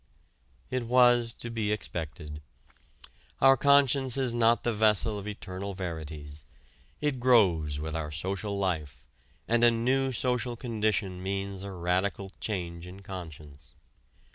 [0.71, 2.41] It was to be expected.
[3.39, 6.43] Our conscience is not the vessel of eternal verities.
[7.01, 9.05] It grows with our social life,
[9.47, 13.75] and a new social condition means a radical change in conscience.